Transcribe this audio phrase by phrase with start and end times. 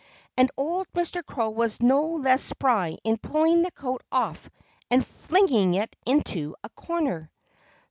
[0.35, 1.23] And old Mr.
[1.23, 4.49] Crow was no less spry in pulling the coat off
[4.89, 7.29] and flinging it into a corner.